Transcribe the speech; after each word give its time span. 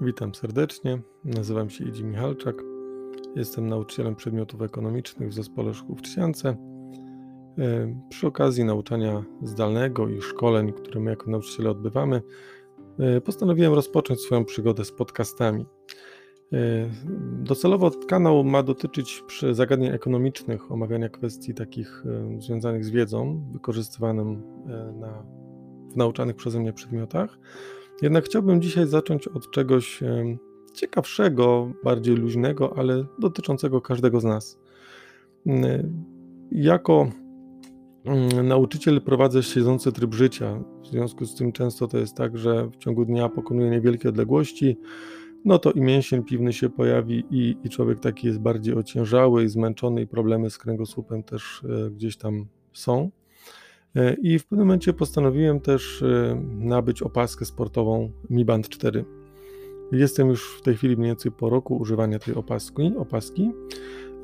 Witam 0.00 0.34
serdecznie. 0.34 0.98
Nazywam 1.24 1.70
się 1.70 1.84
Idzi 1.84 2.04
Michalczak. 2.04 2.56
Jestem 3.36 3.68
nauczycielem 3.68 4.16
przedmiotów 4.16 4.62
ekonomicznych 4.62 5.28
w 5.28 5.32
zespole 5.32 5.74
szkół 5.74 5.96
w 5.96 6.02
Trzciance. 6.02 6.48
E, 7.58 7.94
przy 8.08 8.26
okazji 8.26 8.64
nauczania 8.64 9.24
zdalnego 9.42 10.08
i 10.08 10.20
szkoleń, 10.22 10.72
które 10.72 11.00
my 11.00 11.10
jako 11.10 11.30
nauczyciele 11.30 11.70
odbywamy, 11.70 12.22
e, 12.98 13.20
postanowiłem 13.20 13.72
rozpocząć 13.74 14.20
swoją 14.20 14.44
przygodę 14.44 14.84
z 14.84 14.92
podcastami. 14.92 15.66
E, 16.52 16.90
docelowo 17.42 17.90
kanał 17.90 18.44
ma 18.44 18.62
dotyczyć 18.62 19.22
zagadnień 19.52 19.92
ekonomicznych, 19.94 20.72
omawiania 20.72 21.08
kwestii 21.08 21.54
takich 21.54 22.04
związanych 22.38 22.84
z 22.84 22.90
wiedzą 22.90 23.44
wykorzystywaną 23.52 24.42
na, 25.00 25.24
w 25.92 25.96
nauczanych 25.96 26.36
przeze 26.36 26.60
mnie 26.60 26.72
przedmiotach 26.72 27.38
jednak 28.02 28.24
chciałbym 28.24 28.62
dzisiaj 28.62 28.86
zacząć 28.86 29.28
od 29.28 29.50
czegoś 29.50 30.00
ciekawszego, 30.74 31.72
bardziej 31.84 32.16
luźnego, 32.16 32.78
ale 32.78 33.04
dotyczącego 33.18 33.80
każdego 33.80 34.20
z 34.20 34.24
nas. 34.24 34.58
Mm, 35.46 36.04
jako 36.52 37.10
mm, 38.04 38.48
nauczyciel 38.48 39.00
prowadzę 39.02 39.42
siedzący 39.42 39.92
tryb 39.92 40.14
życia. 40.14 40.64
W 40.82 40.86
związku 40.86 41.26
z 41.26 41.34
tym 41.34 41.52
często 41.52 41.88
to 41.88 41.98
jest 41.98 42.14
tak, 42.14 42.38
że 42.38 42.68
w 42.70 42.76
ciągu 42.76 43.04
dnia 43.04 43.28
pokonuję 43.28 43.70
niewielkie 43.70 44.08
odległości, 44.08 44.76
no 45.44 45.58
to 45.58 45.72
i 45.72 45.80
mięsień 45.80 46.24
piwny 46.24 46.52
się 46.52 46.70
pojawi 46.70 47.24
i, 47.30 47.56
i 47.64 47.68
człowiek 47.68 48.00
taki 48.00 48.26
jest 48.26 48.38
bardziej 48.38 48.74
ociężały 48.74 49.44
i 49.44 49.48
zmęczony 49.48 50.02
i 50.02 50.06
problemy 50.06 50.50
z 50.50 50.58
kręgosłupem 50.58 51.22
też 51.22 51.64
e, 51.64 51.90
gdzieś 51.90 52.16
tam 52.16 52.46
są. 52.72 53.10
E, 53.96 54.14
I 54.14 54.38
w 54.38 54.46
pewnym 54.46 54.66
momencie 54.66 54.92
postanowiłem 54.92 55.60
też 55.60 56.02
e, 56.02 56.42
nabyć 56.58 57.02
opaskę 57.02 57.44
sportową 57.44 58.10
Mi 58.30 58.44
Band 58.44 58.68
4. 58.68 59.04
Jestem 59.92 60.28
już 60.28 60.58
w 60.58 60.62
tej 60.62 60.76
chwili 60.76 60.96
mniej 60.96 61.08
więcej 61.08 61.32
po 61.32 61.50
roku 61.50 61.76
używania 61.76 62.18
tej 62.18 62.34
opaski. 62.34 62.92
opaski. 62.98 63.50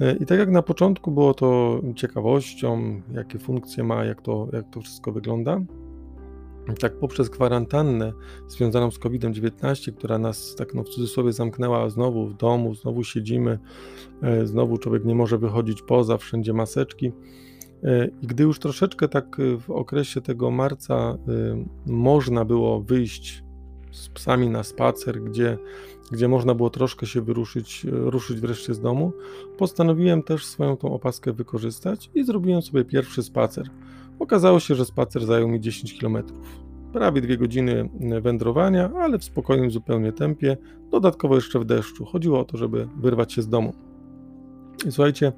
E, 0.01 0.17
I 0.17 0.27
tak 0.27 0.39
jak 0.39 0.51
na 0.51 0.63
początku 0.63 1.11
było 1.11 1.35
to 1.35 1.81
ciekawością, 1.97 3.03
jakie 3.13 3.39
funkcje 3.39 3.85
ma, 3.85 4.05
jak 4.05 4.23
to, 4.23 4.49
jak 4.53 4.71
to 4.71 4.81
wszystko 4.81 5.13
wygląda, 5.13 5.61
tak 6.81 6.99
poprzez 6.99 7.31
kwarantannę 7.31 8.13
związaną 8.49 8.91
z 8.91 8.99
COVID-19, 8.99 9.93
która 9.93 10.19
nas 10.19 10.55
tak 10.55 10.75
no 10.75 10.83
w 10.83 10.89
cudzysłowie 10.89 11.33
zamknęła 11.33 11.91
znowu 11.91 12.27
w 12.27 12.37
domu, 12.37 12.75
znowu 12.75 13.05
siedzimy, 13.05 13.59
znowu 14.45 14.79
człowiek 14.79 15.05
nie 15.05 15.15
może 15.15 15.39
wychodzić 15.39 15.83
poza, 15.83 16.19
wszędzie 16.19 16.53
maseczki, 16.53 17.13
I 18.23 18.27
gdy 18.27 18.43
już 18.43 18.59
troszeczkę 18.59 19.09
tak 19.09 19.41
e, 19.41 19.57
w 19.57 19.71
okresie 19.71 20.21
tego 20.21 20.51
marca 20.51 20.95
e, 20.95 21.17
można 21.87 22.45
było 22.45 22.81
wyjść 22.81 23.45
z 23.93 24.09
psami 24.09 24.49
na 24.49 24.63
spacer, 24.63 25.23
gdzie, 25.23 25.59
gdzie 26.13 26.29
można 26.29 26.55
było 26.55 26.71
troszkę 26.71 27.07
się 27.07 27.21
wyruszyć, 27.21 27.87
ruszyć 27.91 28.41
wreszcie 28.41 28.75
z 28.75 28.81
domu, 28.81 29.13
postanowiłem 29.59 30.23
też 30.23 30.47
swoją 30.47 30.77
tą 30.77 30.95
opaskę 30.95 31.33
wykorzystać 31.33 32.11
i 32.15 32.25
zrobiłem 32.25 32.63
sobie 32.63 32.85
pierwszy 32.85 33.23
spacer. 33.23 33.71
Okazało 34.19 34.61
się, 34.61 34.75
że 34.75 34.85
spacer 34.85 35.27
zajął 35.27 35.49
mi 35.49 35.61
10 35.61 36.01
km. 36.01 36.23
Prawie 36.93 37.21
dwie 37.21 37.37
godziny 37.37 37.91
wędrowania, 38.23 38.91
ale 38.97 39.19
w 39.19 39.25
spokojnym 39.25 39.71
zupełnie 39.71 40.13
tempie, 40.13 40.57
dodatkowo 40.91 41.35
jeszcze 41.35 41.61
w 41.61 41.65
deszczu. 41.65 42.05
Chodziło 42.05 42.41
o 42.41 42.45
to, 42.45 42.57
żeby 42.57 42.89
wyrwać 42.97 43.33
się 43.33 43.43
z 43.43 43.49
domu. 43.49 43.73
I 44.87 44.93
słuchajcie, 44.93 45.33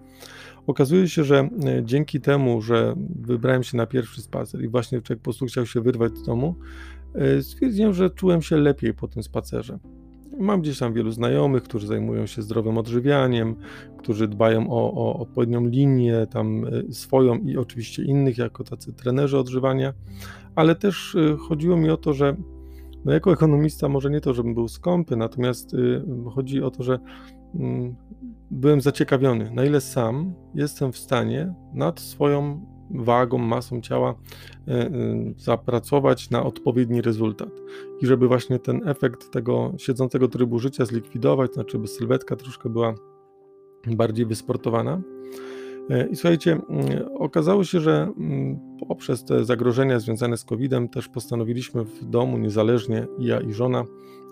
Okazuje 0.67 1.09
się, 1.09 1.25
że 1.25 1.39
e, 1.39 1.49
dzięki 1.85 2.21
temu, 2.21 2.63
że 2.63 2.95
wybrałem 3.21 3.63
się 3.63 3.77
na 3.77 3.87
pierwszy 3.87 4.23
spacer 4.23 4.63
i 4.63 4.69
właśnie 4.69 5.03
człowiek 5.03 5.21
po 5.21 5.25
prostu 5.25 5.47
chciał 5.47 5.67
się 5.67 5.81
wyrwać 5.81 6.17
z 6.19 6.23
domu, 6.23 6.55
e, 7.15 7.43
stwierdziłem, 7.43 7.95
że 7.95 8.11
czułem 8.11 8.43
się 8.43 8.57
lepiej 8.57 8.95
po 8.95 9.09
tym 9.09 9.23
spacerze. 9.23 9.79
Mam 10.39 10.61
gdzieś 10.61 10.79
tam 10.79 10.93
wielu 10.93 11.11
znajomych, 11.11 11.63
którzy 11.63 11.87
zajmują 11.87 12.27
się 12.27 12.43
zdrowym 12.43 12.79
odżywianiem, 12.79 13.57
którzy 13.99 14.29
dbają 14.29 14.71
o, 14.71 14.95
o 14.95 15.19
odpowiednią 15.19 15.67
linię, 15.67 16.27
tam 16.31 16.65
e, 16.65 16.93
swoją 16.93 17.39
i 17.39 17.57
oczywiście 17.57 18.05
innych, 18.05 18.39
jako 18.39 18.65
tacy 18.65 18.93
trenerzy 18.93 19.39
odżywania, 19.39 19.93
ale 20.55 20.75
też 20.75 21.17
chodziło 21.39 21.77
mi 21.77 21.91
o 21.91 21.97
to, 21.97 22.13
że 22.13 22.37
no 23.05 23.13
jako 23.13 23.33
ekonomista 23.33 23.89
może 23.89 24.11
nie 24.11 24.21
to, 24.21 24.35
żebym 24.35 24.55
był 24.55 24.69
skąpy, 24.69 25.17
natomiast 25.17 25.77
chodzi 26.35 26.63
o 26.63 26.71
to, 26.71 26.83
że 26.83 26.99
mm, 27.55 27.95
byłem 28.51 28.81
zaciekawiony, 28.81 29.51
na 29.51 29.65
ile 29.65 29.81
sam 29.81 30.35
jestem 30.55 30.93
w 30.93 30.99
stanie 30.99 31.55
nad 31.75 32.01
swoją 32.01 32.67
wagą, 32.95 33.39
masą 33.39 33.81
ciała 33.81 34.15
e, 34.69 34.73
e, 34.73 34.91
zapracować 35.37 36.31
na 36.31 36.43
odpowiedni 36.43 37.03
rezultat. 37.03 37.51
I 38.01 38.07
żeby 38.07 38.29
właśnie 38.29 38.59
ten 38.59 38.89
efekt 38.89 39.31
tego 39.31 39.73
siedzącego 39.79 40.29
trybu 40.29 40.59
życia 40.59 40.85
zlikwidować, 40.85 41.55
znaczy 41.55 41.79
by 41.79 41.89
sylwetka 41.89 42.37
troszkę 42.37 42.69
była 42.69 42.95
bardziej 43.87 44.27
wysportowana. 44.27 45.03
E, 45.91 46.09
I 46.09 46.17
słuchajcie, 46.17 46.53
mm, 46.53 47.09
okazało 47.19 47.65
się, 47.65 47.81
że 47.81 48.13
mm, 48.19 48.59
poprzez 48.89 49.25
te 49.25 49.45
zagrożenia 49.45 50.01
związane 50.01 50.37
z 50.37 50.45
COVID-em 50.45 50.89
też 50.89 51.09
postanowiliśmy 51.09 51.85
w 51.85 52.05
domu, 52.05 52.39
niezależnie 52.39 53.07
ja 53.19 53.41
i 53.41 53.53
żona, 53.53 53.85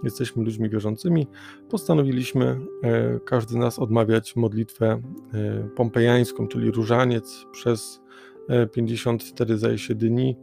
jesteśmy 0.02 0.44
ludźmi 0.44 0.70
wierzącymi, 0.70 1.26
postanowiliśmy 1.70 2.60
e, 2.82 3.20
każdy 3.20 3.52
z 3.52 3.56
nas 3.56 3.78
odmawiać 3.78 4.36
modlitwę 4.36 5.00
e, 5.34 5.68
pompejańską, 5.76 6.48
czyli 6.48 6.70
różaniec 6.70 7.46
przez 7.52 8.00
54 8.72 9.58
zdaje 9.58 9.76
dni 9.94 10.36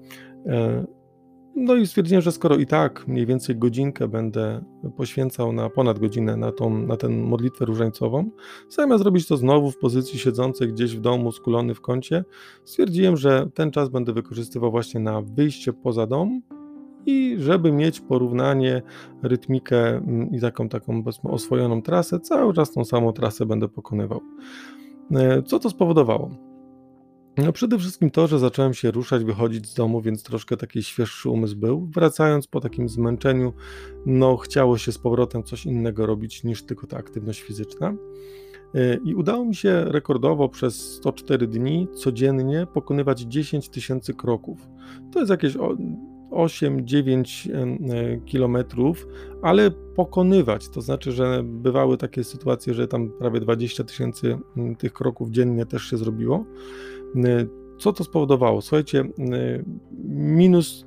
no 1.57 1.75
i 1.75 1.87
stwierdziłem, 1.87 2.21
że 2.21 2.31
skoro 2.31 2.55
i 2.55 2.65
tak 2.65 3.07
mniej 3.07 3.25
więcej 3.25 3.55
godzinkę 3.55 4.07
będę 4.07 4.63
poświęcał 4.97 5.53
na 5.53 5.69
ponad 5.69 5.99
godzinę 5.99 6.37
na, 6.37 6.51
tą, 6.51 6.69
na 6.69 6.97
tę 6.97 7.09
modlitwę 7.09 7.65
różańcową, 7.65 8.29
zamiast 8.69 9.03
zrobić 9.03 9.27
to 9.27 9.37
znowu 9.37 9.71
w 9.71 9.77
pozycji 9.77 10.19
siedzącej 10.19 10.67
gdzieś 10.67 10.95
w 10.95 11.01
domu, 11.01 11.31
skulony 11.31 11.73
w 11.73 11.81
kącie, 11.81 12.23
stwierdziłem, 12.65 13.17
że 13.17 13.47
ten 13.53 13.71
czas 13.71 13.89
będę 13.89 14.13
wykorzystywał 14.13 14.71
właśnie 14.71 14.99
na 14.99 15.21
wyjście 15.21 15.73
poza 15.73 16.07
dom 16.07 16.41
i 17.05 17.35
żeby 17.39 17.71
mieć 17.71 17.99
porównanie, 17.99 18.81
rytmikę 19.23 19.87
mm, 19.87 20.31
i 20.31 20.41
taką, 20.41 20.69
taką 20.69 21.03
oswojoną 21.23 21.81
trasę, 21.81 22.19
cały 22.19 22.53
czas 22.53 22.71
tą 22.71 22.85
samą 22.85 23.13
trasę 23.13 23.45
będę 23.45 23.67
pokonywał. 23.67 24.21
E, 25.11 25.43
co 25.43 25.59
to 25.59 25.69
spowodowało? 25.69 26.46
No 27.37 27.51
przede 27.53 27.79
wszystkim 27.79 28.11
to, 28.11 28.27
że 28.27 28.39
zacząłem 28.39 28.73
się 28.73 28.91
ruszać, 28.91 29.23
wychodzić 29.23 29.67
z 29.67 29.73
domu, 29.73 30.01
więc 30.01 30.23
troszkę 30.23 30.57
taki 30.57 30.83
świeższy 30.83 31.29
umysł 31.29 31.55
był. 31.55 31.87
Wracając 31.93 32.47
po 32.47 32.61
takim 32.61 32.89
zmęczeniu, 32.89 33.53
no 34.05 34.37
chciało 34.37 34.77
się 34.77 34.91
z 34.91 34.97
powrotem 34.97 35.43
coś 35.43 35.65
innego 35.65 36.05
robić 36.05 36.43
niż 36.43 36.63
tylko 36.63 36.87
ta 36.87 36.97
aktywność 36.97 37.41
fizyczna. 37.41 37.93
Y, 38.75 38.99
I 39.05 39.15
udało 39.15 39.45
mi 39.45 39.55
się 39.55 39.85
rekordowo 39.85 40.49
przez 40.49 40.93
104 40.95 41.47
dni 41.47 41.87
codziennie 41.95 42.67
pokonywać 42.73 43.19
10 43.19 43.69
tysięcy 43.69 44.13
kroków. 44.13 44.69
To 45.11 45.19
jest 45.19 45.31
jakieś 45.31 45.53
8-9 46.31 47.49
e, 47.51 48.17
kilometrów, 48.25 49.07
ale 49.41 49.71
pokonywać. 49.71 50.69
To 50.69 50.81
znaczy, 50.81 51.11
że 51.11 51.41
bywały 51.43 51.97
takie 51.97 52.23
sytuacje, 52.23 52.73
że 52.73 52.87
tam 52.87 53.09
prawie 53.19 53.39
20 53.39 53.83
tysięcy 53.83 54.37
tych 54.77 54.93
kroków 54.93 55.31
dziennie 55.31 55.65
też 55.65 55.83
się 55.83 55.97
zrobiło. 55.97 56.45
Y, 57.15 57.49
co 57.79 57.93
to 57.93 58.03
spowodowało? 58.03 58.61
Słuchajcie, 58.61 59.01
y, 59.01 59.65
minus 60.09 60.85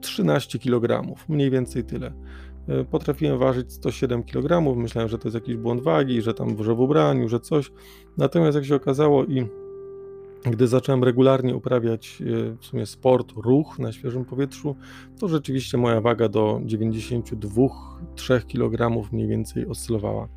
13 0.00 0.58
kg, 0.58 1.14
mniej 1.28 1.50
więcej 1.50 1.84
tyle. 1.84 2.12
Y, 2.68 2.84
potrafiłem 2.84 3.38
ważyć 3.38 3.72
107 3.72 4.22
kg, 4.22 4.76
myślałem, 4.76 5.08
że 5.08 5.18
to 5.18 5.28
jest 5.28 5.34
jakiś 5.34 5.56
błąd 5.56 5.82
wagi, 5.82 6.22
że 6.22 6.34
tam 6.34 6.56
w 6.56 6.80
ubraniu, 6.80 7.28
że 7.28 7.40
coś. 7.40 7.72
Natomiast 8.16 8.54
jak 8.54 8.64
się 8.64 8.74
okazało 8.74 9.24
i 9.24 9.46
gdy 10.50 10.66
zacząłem 10.68 11.04
regularnie 11.04 11.56
uprawiać 11.56 12.22
e, 12.22 12.56
w 12.56 12.64
sumie 12.64 12.86
sport, 12.86 13.32
ruch 13.36 13.78
na 13.78 13.92
świeżym 13.92 14.24
powietrzu, 14.24 14.76
to 15.18 15.28
rzeczywiście 15.28 15.78
moja 15.78 16.00
waga 16.00 16.28
do 16.28 16.60
92-3 16.64 18.46
kg 18.48 19.08
mniej 19.12 19.28
więcej 19.28 19.66
oscylowała. 19.66 20.28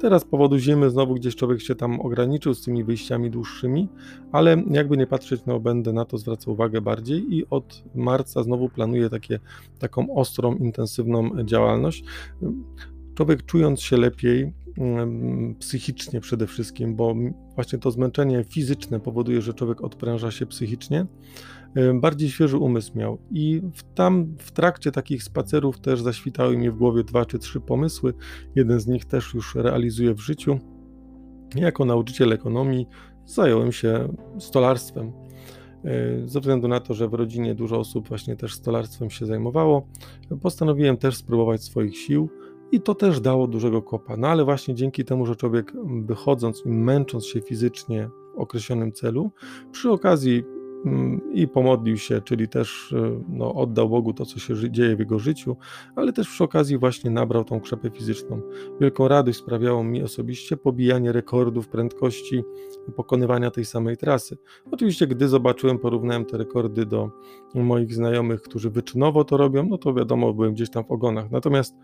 Teraz 0.00 0.22
z 0.22 0.24
powodu 0.24 0.58
zimy 0.58 0.90
znowu 0.90 1.14
gdzieś 1.14 1.36
człowiek 1.36 1.60
się 1.60 1.74
tam 1.74 2.00
ograniczył 2.00 2.54
z 2.54 2.64
tymi 2.64 2.84
wyjściami 2.84 3.30
dłuższymi, 3.30 3.88
ale 4.32 4.62
jakby 4.70 4.96
nie 4.96 5.06
patrzeć, 5.06 5.42
no 5.46 5.60
będę 5.60 5.92
na 5.92 6.04
to 6.04 6.18
zwracał 6.18 6.52
uwagę 6.52 6.80
bardziej 6.80 7.34
i 7.34 7.46
od 7.50 7.84
marca 7.94 8.42
znowu 8.42 8.68
planuję 8.68 9.10
takie, 9.10 9.40
taką 9.78 10.14
ostrą, 10.14 10.54
intensywną 10.54 11.44
działalność. 11.44 12.04
Człowiek 13.14 13.46
czując 13.46 13.80
się 13.80 13.96
lepiej, 13.96 14.52
psychicznie 15.58 16.20
przede 16.20 16.46
wszystkim, 16.46 16.96
bo 16.96 17.14
właśnie 17.54 17.78
to 17.78 17.90
zmęczenie 17.90 18.44
fizyczne 18.44 19.00
powoduje, 19.00 19.42
że 19.42 19.54
człowiek 19.54 19.84
odpręża 19.84 20.30
się 20.30 20.46
psychicznie, 20.46 21.06
bardziej 21.94 22.30
świeży 22.30 22.58
umysł 22.58 22.98
miał. 22.98 23.18
I 23.30 23.62
tam 23.94 24.36
w 24.38 24.52
trakcie 24.52 24.92
takich 24.92 25.22
spacerów 25.22 25.80
też 25.80 26.02
zaświtały 26.02 26.56
mi 26.56 26.70
w 26.70 26.76
głowie 26.76 27.04
dwa 27.04 27.24
czy 27.24 27.38
trzy 27.38 27.60
pomysły. 27.60 28.14
Jeden 28.54 28.80
z 28.80 28.86
nich 28.86 29.04
też 29.04 29.34
już 29.34 29.54
realizuję 29.54 30.14
w 30.14 30.20
życiu. 30.20 30.58
Jako 31.54 31.84
nauczyciel 31.84 32.32
ekonomii 32.32 32.86
zająłem 33.26 33.72
się 33.72 34.08
stolarstwem. 34.38 35.12
E, 35.84 36.28
ze 36.28 36.40
względu 36.40 36.68
na 36.68 36.80
to, 36.80 36.94
że 36.94 37.08
w 37.08 37.14
rodzinie 37.14 37.54
dużo 37.54 37.78
osób 37.78 38.08
właśnie 38.08 38.36
też 38.36 38.54
stolarstwem 38.54 39.10
się 39.10 39.26
zajmowało, 39.26 39.88
postanowiłem 40.42 40.96
też 40.96 41.16
spróbować 41.16 41.62
swoich 41.62 41.96
sił 41.96 42.28
i 42.74 42.80
to 42.80 42.94
też 42.94 43.20
dało 43.20 43.46
dużego 43.46 43.82
kopa. 43.82 44.16
No 44.16 44.28
ale 44.28 44.44
właśnie 44.44 44.74
dzięki 44.74 45.04
temu, 45.04 45.26
że 45.26 45.36
człowiek 45.36 45.72
wychodząc 46.06 46.62
i 46.66 46.68
męcząc 46.68 47.26
się 47.26 47.40
fizycznie 47.40 48.10
w 48.34 48.38
określonym 48.38 48.92
celu, 48.92 49.30
przy 49.72 49.90
okazji 49.90 50.44
Mm, 50.44 50.63
i 51.32 51.48
pomodlił 51.48 51.96
się, 51.96 52.20
czyli 52.20 52.48
też 52.48 52.92
y, 52.92 53.20
no, 53.28 53.54
oddał 53.54 53.88
Bogu 53.88 54.12
to, 54.12 54.26
co 54.26 54.38
się 54.38 54.70
dzieje 54.70 54.96
w 54.96 54.98
jego 54.98 55.18
życiu, 55.18 55.56
ale 55.96 56.12
też 56.12 56.28
przy 56.28 56.44
okazji 56.44 56.78
właśnie 56.78 57.10
nabrał 57.10 57.44
tą 57.44 57.60
krzepę 57.60 57.90
fizyczną. 57.90 58.40
Wielką 58.80 59.08
radość 59.08 59.38
sprawiało 59.38 59.84
mi 59.84 60.02
osobiście 60.02 60.56
pobijanie 60.56 61.12
rekordów 61.12 61.68
prędkości 61.68 62.44
pokonywania 62.96 63.50
tej 63.50 63.64
samej 63.64 63.96
trasy. 63.96 64.36
Oczywiście, 64.70 65.06
gdy 65.06 65.28
zobaczyłem, 65.28 65.78
porównałem 65.78 66.24
te 66.24 66.38
rekordy 66.38 66.86
do 66.86 67.10
moich 67.54 67.94
znajomych, 67.94 68.42
którzy 68.42 68.70
wyczynowo 68.70 69.24
to 69.24 69.36
robią, 69.36 69.66
no 69.68 69.78
to 69.78 69.94
wiadomo, 69.94 70.34
byłem 70.34 70.54
gdzieś 70.54 70.70
tam 70.70 70.84
w 70.84 70.90
ogonach. 70.90 71.30
Natomiast 71.30 71.74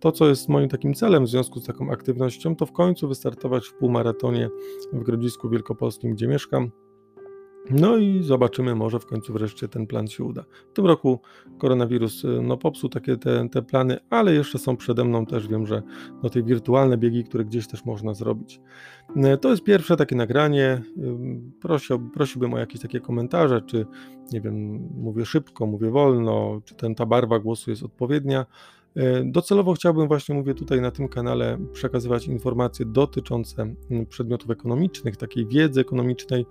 to, 0.00 0.12
co 0.12 0.28
jest 0.28 0.48
moim 0.48 0.68
takim 0.68 0.94
celem 0.94 1.24
w 1.24 1.28
związku 1.28 1.60
z 1.60 1.66
taką 1.66 1.90
aktywnością, 1.90 2.56
to 2.56 2.66
w 2.66 2.72
końcu 2.72 3.08
wystartować 3.08 3.66
w 3.66 3.74
półmaratonie 3.74 4.48
w 4.92 5.02
Grodzisku 5.02 5.48
Wielkopolskim, 5.48 6.12
gdzie 6.12 6.28
mieszkam 6.28 6.70
no 7.70 7.96
i 7.96 8.22
zobaczymy, 8.22 8.74
może 8.74 8.98
w 8.98 9.06
końcu 9.06 9.32
wreszcie 9.32 9.68
ten 9.68 9.86
plan 9.86 10.08
się 10.08 10.24
uda. 10.24 10.44
W 10.70 10.72
tym 10.72 10.86
roku 10.86 11.20
koronawirus 11.58 12.24
y, 12.24 12.42
no, 12.42 12.56
popsuł 12.56 12.90
takie 12.90 13.16
te, 13.16 13.48
te 13.48 13.62
plany, 13.62 13.98
ale 14.10 14.34
jeszcze 14.34 14.58
są 14.58 14.76
przede 14.76 15.04
mną 15.04 15.26
też, 15.26 15.48
wiem, 15.48 15.66
że 15.66 15.82
no, 16.22 16.30
te 16.30 16.42
wirtualne 16.42 16.98
biegi, 16.98 17.24
które 17.24 17.44
gdzieś 17.44 17.66
też 17.66 17.84
można 17.84 18.14
zrobić. 18.14 18.60
Y, 19.16 19.38
to 19.38 19.50
jest 19.50 19.64
pierwsze 19.64 19.96
takie 19.96 20.16
nagranie. 20.16 20.82
Y, 20.98 21.60
Prosił, 21.60 22.10
prosiłbym 22.10 22.54
o 22.54 22.58
jakieś 22.58 22.80
takie 22.80 23.00
komentarze, 23.00 23.62
czy 23.62 23.86
nie 24.32 24.40
wiem, 24.40 24.88
mówię 24.94 25.24
szybko, 25.24 25.66
mówię 25.66 25.90
wolno, 25.90 26.60
czy 26.64 26.74
ten, 26.74 26.94
ta 26.94 27.06
barwa 27.06 27.38
głosu 27.38 27.70
jest 27.70 27.82
odpowiednia. 27.82 28.46
E, 28.96 29.24
docelowo 29.24 29.74
chciałbym 29.74 30.08
właśnie, 30.08 30.34
mówię 30.34 30.54
tutaj 30.54 30.80
na 30.80 30.90
tym 30.90 31.08
kanale, 31.08 31.58
przekazywać 31.72 32.26
informacje 32.26 32.86
dotyczące 32.86 33.74
mm, 33.90 34.06
przedmiotów 34.06 34.50
ekonomicznych, 34.50 35.16
takiej 35.16 35.46
wiedzy 35.46 35.80
ekonomicznej. 35.80 36.46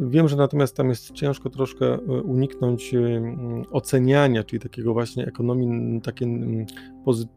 Wiem, 0.00 0.28
że 0.28 0.36
natomiast 0.36 0.76
tam 0.76 0.88
jest 0.88 1.12
ciężko 1.12 1.50
troszkę 1.50 1.94
e, 1.94 1.98
uniknąć 2.06 2.94
e, 2.94 2.98
mm, 2.98 3.64
oceniania, 3.70 4.44
czyli 4.44 4.60
takiego 4.60 4.92
właśnie 4.92 5.26
ekonomii 5.26 6.00
takiej 6.00 6.28
mm, 6.28 6.66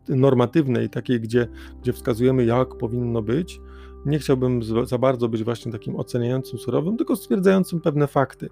normatywnej, 0.09 0.89
takiej, 0.89 1.21
gdzie, 1.21 1.47
gdzie 1.81 1.93
wskazujemy, 1.93 2.45
jak 2.45 2.77
powinno 2.77 3.21
być. 3.21 3.61
Nie 4.05 4.19
chciałbym 4.19 4.61
za 4.85 4.97
bardzo 4.97 5.29
być 5.29 5.43
właśnie 5.43 5.71
takim 5.71 5.95
oceniającym, 5.95 6.59
surowym, 6.59 6.97
tylko 6.97 7.15
stwierdzającym 7.15 7.81
pewne 7.81 8.07
fakty. 8.07 8.49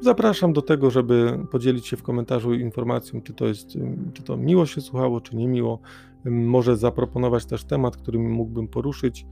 Zapraszam 0.00 0.52
do 0.52 0.62
tego, 0.62 0.90
żeby 0.90 1.38
podzielić 1.50 1.86
się 1.86 1.96
w 1.96 2.02
komentarzu 2.02 2.54
informacją, 2.54 3.22
czy 3.22 3.34
to 3.34 3.46
jest, 3.46 3.68
czy 4.12 4.22
to 4.22 4.36
miło 4.36 4.66
się 4.66 4.80
słuchało, 4.80 5.20
czy 5.20 5.36
nie 5.36 5.48
miło. 5.48 5.80
Może 6.24 6.76
zaproponować 6.76 7.46
też 7.46 7.64
temat, 7.64 7.96
który 7.96 8.18
mógłbym 8.18 8.68
poruszyć, 8.68 9.26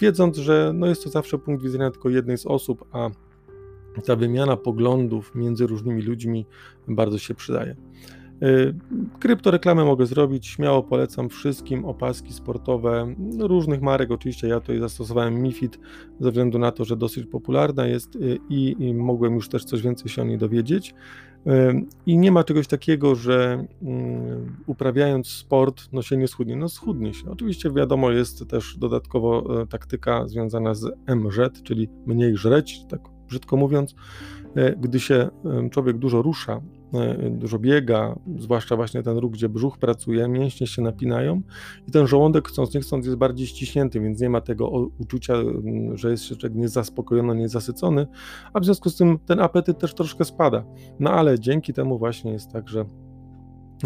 wiedząc, 0.00 0.36
że 0.36 0.72
no 0.74 0.86
jest 0.86 1.04
to 1.04 1.10
zawsze 1.10 1.38
punkt 1.38 1.62
widzenia 1.62 1.90
tylko 1.90 2.08
jednej 2.08 2.38
z 2.38 2.46
osób, 2.46 2.84
a 2.92 3.10
ta 4.06 4.16
wymiana 4.16 4.56
poglądów 4.56 5.34
między 5.34 5.66
różnymi 5.66 6.02
ludźmi 6.02 6.46
bardzo 6.88 7.18
się 7.18 7.34
przydaje. 7.34 7.76
Y, 8.42 8.74
kryptoreklamę 9.18 9.84
mogę 9.84 10.06
zrobić, 10.06 10.46
śmiało 10.46 10.82
polecam 10.82 11.28
wszystkim 11.28 11.84
opaski 11.84 12.32
sportowe 12.32 13.14
różnych 13.38 13.82
marek. 13.82 14.10
Oczywiście 14.10 14.48
ja 14.48 14.60
tutaj 14.60 14.80
zastosowałem 14.80 15.42
MiFID 15.42 15.78
ze 16.20 16.30
względu 16.30 16.58
na 16.58 16.72
to, 16.72 16.84
że 16.84 16.96
dosyć 16.96 17.26
popularna 17.26 17.86
jest 17.86 18.16
y, 18.16 18.38
i, 18.48 18.76
i 18.78 18.94
mogłem 18.94 19.34
już 19.34 19.48
też 19.48 19.64
coś 19.64 19.82
więcej 19.82 20.08
się 20.08 20.22
o 20.22 20.24
niej 20.24 20.38
dowiedzieć. 20.38 20.94
Y, 21.46 21.84
I 22.06 22.18
nie 22.18 22.32
ma 22.32 22.44
czegoś 22.44 22.66
takiego, 22.66 23.14
że 23.14 23.66
uprawiając 24.66 25.28
sport, 25.28 25.88
no 25.92 26.02
się 26.02 26.16
nie 26.16 26.28
schudnie. 26.28 26.56
No 26.56 26.68
schudnie 26.68 27.14
się. 27.14 27.30
Oczywiście 27.30 27.70
wiadomo, 27.70 28.10
jest 28.10 28.48
też 28.48 28.76
dodatkowo 28.78 29.44
taktyka 29.66 30.28
związana 30.28 30.74
z 30.74 30.92
MZ, 31.06 31.62
czyli 31.62 31.88
mniej 32.06 32.36
żreć, 32.36 32.80
tak 32.88 33.15
brzydko 33.28 33.56
mówiąc. 33.56 33.94
E, 34.56 34.76
gdy 34.76 35.00
się 35.00 35.28
człowiek 35.70 35.98
dużo 35.98 36.22
rusza, 36.22 36.60
E, 36.94 37.30
dużo 37.30 37.58
biega, 37.58 38.18
zwłaszcza 38.38 38.76
właśnie 38.76 39.02
ten 39.02 39.18
ruch, 39.18 39.32
gdzie 39.32 39.48
brzuch 39.48 39.78
pracuje, 39.78 40.28
mięśnie 40.28 40.66
się 40.66 40.82
napinają 40.82 41.42
i 41.88 41.90
ten 41.90 42.06
żołądek 42.06 42.48
chcąc 42.48 42.74
nie 42.74 42.80
chcąc 42.80 43.06
jest 43.06 43.18
bardziej 43.18 43.46
ściśnięty, 43.46 44.00
więc 44.00 44.20
nie 44.20 44.30
ma 44.30 44.40
tego 44.40 44.70
uczucia, 44.98 45.34
że 45.94 46.10
jest 46.10 46.30
jeszcze 46.30 46.50
niezaspokojony, 46.50 47.34
niezasycony, 47.34 48.06
a 48.52 48.60
w 48.60 48.64
związku 48.64 48.90
z 48.90 48.96
tym 48.96 49.18
ten 49.18 49.40
apetyt 49.40 49.78
też 49.78 49.94
troszkę 49.94 50.24
spada. 50.24 50.64
No 51.00 51.10
ale 51.10 51.40
dzięki 51.40 51.72
temu 51.72 51.98
właśnie 51.98 52.32
jest 52.32 52.52
tak, 52.52 52.68
że 52.68 52.84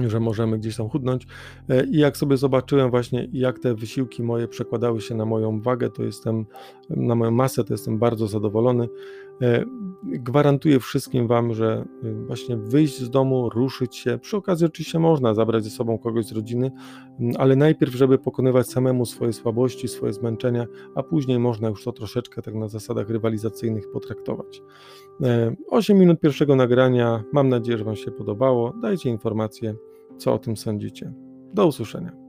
że 0.07 0.21
możemy 0.21 0.59
gdzieś 0.59 0.77
tam 0.77 0.89
chudnąć. 0.89 1.27
E, 1.69 1.85
I 1.85 1.99
jak 1.99 2.17
sobie 2.17 2.37
zobaczyłem 2.37 2.91
właśnie, 2.91 3.29
jak 3.33 3.59
te 3.59 3.75
wysiłki 3.75 4.23
moje 4.23 4.49
przekładały 4.49 5.01
się 5.01 5.15
na 5.15 5.25
moją 5.25 5.61
wagę, 5.61 5.91
to 5.91 6.03
jestem, 6.03 6.47
na 6.91 7.15
moją 7.15 7.31
masę, 7.31 7.65
to 7.65 7.75
jestem 7.75 7.99
bardzo 7.99 8.27
zadowolony. 8.27 8.89
E, 10.05 10.19
gwarantuję 10.19 10.81
wszystkim 10.81 11.27
Wam, 11.27 11.55
że 11.55 11.85
e, 12.05 12.13
właśnie 12.27 12.57
wyjść 12.57 13.01
z 13.01 13.11
domu, 13.11 13.51
ruszyć 13.51 13.97
się, 13.97 14.19
przy 14.19 14.37
okazji 14.37 14.67
oczywiście 14.67 14.99
można 14.99 15.35
zabrać 15.35 15.65
ze 15.65 15.71
sobą 15.71 15.99
kogoś 15.99 16.27
z 16.27 16.33
rodziny, 16.33 16.71
ale 17.39 17.57
najpierw, 17.57 17.95
żeby 17.95 18.19
pokonywać 18.19 18.69
samemu 18.69 19.07
swoje 19.07 19.33
słabości, 19.33 19.89
swoje 19.89 20.13
zmęczenia, 20.13 20.67
a 20.95 21.03
później 21.03 21.39
można 21.39 21.69
już 21.69 21.85
to 21.85 21.93
troszeczkę 21.93 22.43
tak 22.43 22.55
na 22.55 22.69
zasadach 22.69 23.11
rywalizacyjnych 23.11 23.91
potraktować. 23.93 24.63
8 25.69 25.99
minut 25.99 26.21
pierwszego 26.21 26.57
nagrania, 26.57 27.25
mam 27.33 27.49
nadzieję, 27.49 27.79
że 27.79 27.85
Wam 27.85 27.97
się 27.97 28.11
podobało. 28.11 28.73
Dajcie 28.83 29.11
informacje, 29.11 29.75
co 30.19 30.35
o 30.35 30.39
tym 30.39 30.57
sądzicie. 30.57 31.13
Do 31.55 31.67
usłyszenia. 31.67 32.20